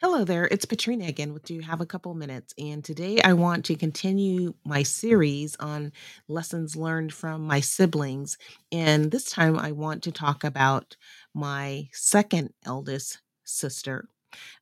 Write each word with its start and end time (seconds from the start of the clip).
Hello 0.00 0.24
there, 0.24 0.46
it's 0.50 0.64
Patrina 0.66 1.06
again 1.06 1.32
with 1.32 1.44
Do 1.44 1.54
You 1.54 1.62
Have 1.62 1.80
a 1.80 1.86
Couple 1.86 2.14
Minutes? 2.14 2.52
And 2.58 2.84
today 2.84 3.20
I 3.22 3.32
want 3.32 3.64
to 3.66 3.74
continue 3.74 4.54
my 4.64 4.82
series 4.82 5.56
on 5.58 5.92
lessons 6.28 6.76
learned 6.76 7.12
from 7.12 7.42
my 7.42 7.60
siblings. 7.60 8.36
And 8.70 9.10
this 9.10 9.30
time 9.30 9.58
I 9.58 9.72
want 9.72 10.02
to 10.04 10.12
talk 10.12 10.44
about 10.44 10.96
my 11.34 11.88
second 11.92 12.50
eldest 12.66 13.20
sister. 13.44 14.08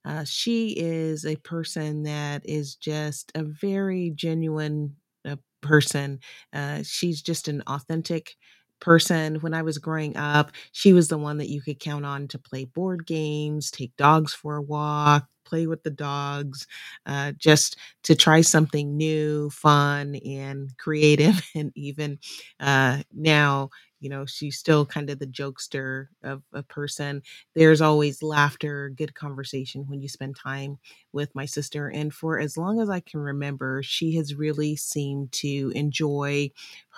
Uh, 0.05 0.25
she 0.25 0.71
is 0.79 1.27
a 1.27 1.37
person 1.37 2.05
that 2.05 2.43
is 2.49 2.77
just 2.77 3.33
a 3.35 3.45
very 3.45 4.13
genuine 4.15 4.97
uh, 5.29 5.37
person. 5.63 6.21
Uh, 6.53 6.83
she's 6.85 7.23
just 7.23 7.49
an 7.49 7.63
authentic 7.67 8.37
person. 8.83 9.37
When 9.37 9.55
I 9.55 9.63
was 9.63 9.79
growing 9.79 10.17
up, 10.19 10.53
she 10.73 10.93
was 10.93 11.09
the 11.09 11.19
one 11.19 11.39
that 11.39 11.49
you 11.49 11.63
could 11.63 11.81
count 11.81 12.05
on 12.07 12.29
to 12.29 12.39
play 12.39 12.67
board 12.67 13.07
games, 13.07 13.71
take 13.71 13.97
dogs 13.97 14.35
for 14.35 14.57
a 14.57 14.63
walk, 14.63 15.27
play 15.47 15.67
with 15.67 15.83
the 15.85 15.91
dogs, 15.91 16.67
uh, 17.07 17.33
just 17.39 17.77
to 18.05 18.15
try 18.15 18.43
something 18.43 18.97
new, 18.97 19.51
fun, 19.51 20.17
and 20.17 20.71
creative. 20.79 21.43
And 21.55 21.73
even 21.77 22.19
uh, 22.61 23.03
now, 23.15 23.71
you 24.03 24.11
know, 24.11 24.27
she's 24.27 24.59
still 24.59 24.85
kind 24.85 25.09
of 25.11 25.19
the 25.21 25.27
jokester 25.27 26.09
of 26.23 26.43
a 26.53 26.63
person. 26.63 27.23
There's 27.55 27.81
always 27.81 28.23
laughter, 28.23 28.91
good 28.91 29.15
conversation 29.15 29.85
when 29.89 30.03
you 30.03 30.09
spend 30.09 30.37
time 30.37 30.79
with 31.13 31.35
my 31.35 31.47
sister. 31.47 31.89
And 31.89 32.13
for 32.13 32.39
as 32.39 32.57
long 32.59 32.81
as 32.81 32.91
I 32.91 33.01
can 33.01 33.21
remember, 33.21 33.83
she 33.83 34.17
has 34.17 34.35
really 34.35 34.77
seemed 34.77 35.33
to 35.33 35.73
enjoy 35.75 36.51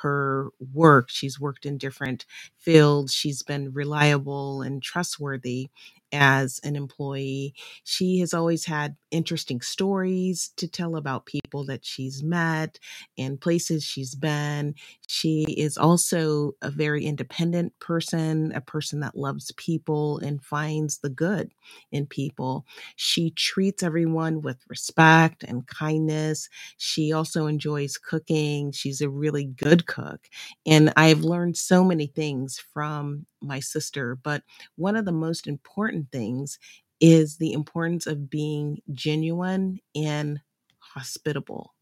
her 0.03 0.49
work. 0.73 1.11
She's 1.11 1.39
worked 1.39 1.67
in 1.67 1.79
different 1.79 2.27
fields, 2.59 3.13
she's 3.15 3.43
been 3.43 3.73
reliable 3.73 4.63
and 4.63 4.83
trustworthy 4.83 5.69
as 6.15 6.61
an 6.65 6.77
employee. 6.77 7.55
She 7.85 8.21
has 8.21 8.35
always 8.35 8.67
had 8.67 8.97
interesting 9.13 9.61
stories 9.63 10.53
to 10.59 10.69
tell 10.69 10.97
about 10.97 11.27
people 11.27 11.67
that 11.67 11.85
she's 11.85 12.23
met 12.23 12.79
and 13.19 13.41
places 13.41 13.85
she's 13.85 14.15
been. 14.15 14.75
She 15.09 15.45
is 15.59 15.79
also 15.79 16.53
a 16.63 16.71
very 16.71 17.05
independent 17.07 17.79
person, 17.81 18.53
a 18.55 18.63
person 18.63 19.01
that 19.01 19.17
loves 19.17 19.53
people 19.57 20.19
and 20.21 20.43
finds 20.45 20.99
the 20.99 21.11
good 21.11 21.53
in 21.93 22.07
people. 22.07 22.67
She 22.97 23.31
treats 23.33 23.83
everyone 23.83 24.43
with 24.43 24.59
respect 24.69 25.45
and 25.45 25.67
kindness. 25.67 26.49
She 26.79 27.13
also 27.13 27.47
enjoys 27.47 27.99
cooking. 27.99 28.73
She's 28.73 29.01
a 29.03 29.11
really 29.11 29.45
good 29.45 29.87
cook. 29.87 30.29
And 30.67 30.93
I've 30.97 31.21
learned 31.23 31.57
so 31.57 31.85
many 31.85 32.07
things 32.07 32.59
from 32.73 33.27
my 33.45 33.61
sister, 33.61 34.17
but 34.17 34.43
one 34.77 34.97
of 34.97 35.05
the 35.05 35.13
most 35.13 35.47
important 35.47 36.11
things 36.13 36.59
is 37.01 37.37
the 37.39 37.53
importance 37.53 38.07
of 38.07 38.31
being 38.31 38.81
genuine 38.93 39.81
and 39.95 40.41
hospitable. 40.79 41.75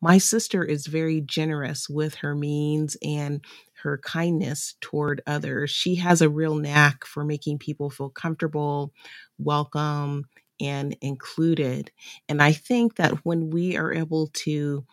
My 0.00 0.18
sister 0.18 0.64
is 0.64 0.86
very 0.86 1.20
generous 1.20 1.88
with 1.88 2.16
her 2.16 2.34
means 2.34 2.96
and 3.02 3.44
her 3.82 3.98
kindness 3.98 4.74
toward 4.80 5.22
others. 5.26 5.70
She 5.70 5.94
has 5.96 6.20
a 6.22 6.28
real 6.28 6.54
knack 6.56 7.04
for 7.04 7.24
making 7.24 7.58
people 7.58 7.90
feel 7.90 8.10
comfortable, 8.10 8.92
welcome, 9.38 10.24
and 10.60 10.96
included. 11.00 11.90
And 12.28 12.42
I 12.42 12.52
think 12.52 12.96
that 12.96 13.24
when 13.24 13.50
we 13.50 13.76
are 13.76 13.92
able 13.92 14.28
to 14.34 14.84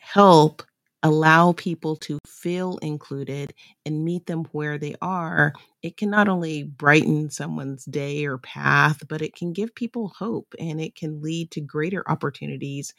help 0.00 0.62
allow 1.02 1.52
people 1.52 1.96
to 1.96 2.18
feel 2.26 2.78
included 2.78 3.54
and 3.86 4.04
meet 4.04 4.26
them 4.26 4.44
where 4.52 4.78
they 4.78 4.94
are, 5.00 5.52
it 5.82 5.96
can 5.96 6.10
not 6.10 6.28
only 6.28 6.64
brighten 6.64 7.30
someone's 7.30 7.84
day 7.84 8.24
or 8.26 8.38
path, 8.38 9.02
but 9.08 9.22
it 9.22 9.34
can 9.34 9.52
give 9.52 9.74
people 9.74 10.08
hope 10.18 10.54
and 10.58 10.80
it 10.80 10.96
can 10.96 11.22
lead 11.22 11.50
to 11.52 11.60
greater 11.60 12.02
opportunities 12.10 12.94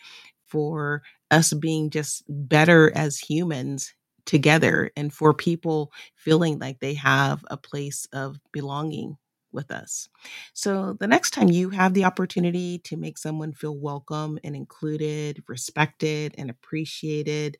for 0.48 1.02
us 1.32 1.54
being 1.54 1.90
just 1.90 2.24
better 2.28 2.92
as 2.96 3.18
humans 3.20 3.94
together 4.26 4.92
and 4.96 5.14
for 5.14 5.34
people 5.34 5.92
feeling 6.16 6.60
like 6.60 6.80
they 6.80 6.94
have 6.94 7.44
a 7.50 7.58
place 7.58 8.08
of 8.14 8.38
belonging 8.52 9.18
with 9.52 9.72
us. 9.72 10.08
So, 10.54 10.94
the 11.00 11.08
next 11.08 11.32
time 11.32 11.50
you 11.50 11.72
have 11.72 11.94
the 11.96 12.06
opportunity 12.06 12.78
to 12.80 12.98
make 12.98 13.18
someone 13.18 13.52
feel 13.54 13.76
welcome 13.76 14.38
and 14.44 14.56
included, 14.56 15.44
respected, 15.48 16.36
and 16.38 16.52
appreciated, 16.52 17.58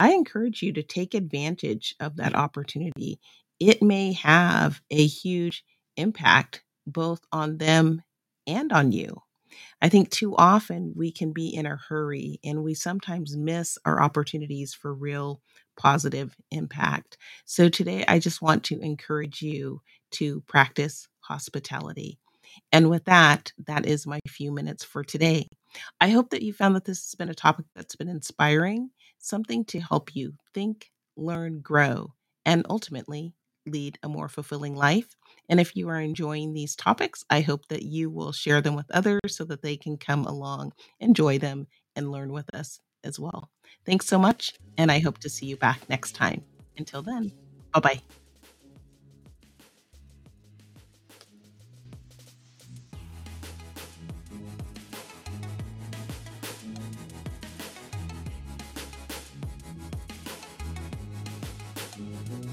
I 0.00 0.12
encourage 0.12 0.62
you 0.62 0.72
to 0.72 0.82
take 0.82 1.14
advantage 1.14 1.94
of 2.00 2.16
that 2.16 2.32
mm-hmm. 2.32 2.40
opportunity. 2.40 3.20
It 3.60 3.82
may 3.82 4.14
have 4.14 4.80
a 4.90 5.06
huge 5.06 5.62
impact 5.96 6.62
both 6.86 7.20
on 7.30 7.58
them 7.58 8.02
and 8.46 8.72
on 8.72 8.90
you. 8.90 9.20
I 9.82 9.88
think 9.88 10.10
too 10.10 10.34
often 10.36 10.94
we 10.96 11.12
can 11.12 11.32
be 11.32 11.48
in 11.48 11.66
a 11.66 11.76
hurry 11.76 12.38
and 12.42 12.64
we 12.64 12.72
sometimes 12.72 13.36
miss 13.36 13.76
our 13.84 14.02
opportunities 14.02 14.72
for 14.72 14.94
real 14.94 15.42
positive 15.76 16.34
impact. 16.50 17.18
So 17.44 17.68
today, 17.68 18.04
I 18.06 18.20
just 18.20 18.40
want 18.40 18.64
to 18.64 18.80
encourage 18.80 19.42
you 19.42 19.82
to 20.12 20.40
practice 20.42 21.08
hospitality. 21.20 22.18
And 22.72 22.90
with 22.90 23.04
that, 23.04 23.52
that 23.66 23.86
is 23.86 24.06
my 24.06 24.20
few 24.26 24.52
minutes 24.52 24.84
for 24.84 25.04
today. 25.04 25.46
I 26.00 26.08
hope 26.08 26.30
that 26.30 26.42
you 26.42 26.52
found 26.52 26.74
that 26.76 26.84
this 26.84 27.04
has 27.04 27.14
been 27.14 27.28
a 27.28 27.34
topic 27.34 27.66
that's 27.74 27.96
been 27.96 28.08
inspiring, 28.08 28.90
something 29.20 29.64
to 29.66 29.80
help 29.80 30.14
you 30.14 30.34
think, 30.54 30.90
learn, 31.16 31.60
grow, 31.60 32.14
and 32.44 32.66
ultimately 32.68 33.34
lead 33.66 33.98
a 34.02 34.08
more 34.08 34.28
fulfilling 34.28 34.74
life. 34.74 35.16
And 35.48 35.60
if 35.60 35.76
you 35.76 35.88
are 35.88 36.00
enjoying 36.00 36.52
these 36.52 36.74
topics, 36.74 37.24
I 37.30 37.40
hope 37.42 37.68
that 37.68 37.82
you 37.82 38.10
will 38.10 38.32
share 38.32 38.60
them 38.60 38.74
with 38.74 38.90
others 38.90 39.20
so 39.28 39.44
that 39.44 39.62
they 39.62 39.76
can 39.76 39.96
come 39.98 40.24
along, 40.24 40.72
enjoy 40.98 41.38
them, 41.38 41.66
and 41.94 42.10
learn 42.10 42.32
with 42.32 42.52
us 42.54 42.80
as 43.04 43.18
well. 43.18 43.50
Thanks 43.84 44.06
so 44.06 44.18
much, 44.18 44.54
and 44.76 44.90
I 44.90 44.98
hope 45.00 45.18
to 45.18 45.28
see 45.28 45.46
you 45.46 45.56
back 45.56 45.88
next 45.88 46.12
time. 46.12 46.44
Until 46.76 47.02
then, 47.02 47.32
bye 47.72 47.80
bye. 47.80 48.00